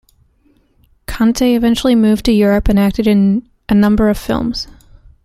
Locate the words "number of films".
3.75-4.67